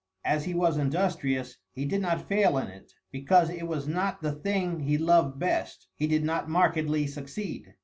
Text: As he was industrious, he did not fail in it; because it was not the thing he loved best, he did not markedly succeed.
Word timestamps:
As 0.25 0.45
he 0.45 0.55
was 0.55 0.77
industrious, 0.79 1.59
he 1.73 1.85
did 1.85 2.01
not 2.01 2.27
fail 2.27 2.57
in 2.57 2.69
it; 2.69 2.91
because 3.11 3.51
it 3.51 3.67
was 3.67 3.87
not 3.87 4.23
the 4.23 4.31
thing 4.31 4.79
he 4.79 4.97
loved 4.97 5.37
best, 5.37 5.89
he 5.93 6.07
did 6.07 6.23
not 6.23 6.49
markedly 6.49 7.05
succeed. 7.05 7.75